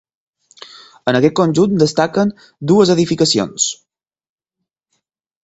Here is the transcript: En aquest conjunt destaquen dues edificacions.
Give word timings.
En 1.11 1.17
aquest 1.19 1.35
conjunt 1.39 1.75
destaquen 1.83 2.33
dues 2.73 2.93
edificacions. 2.95 3.69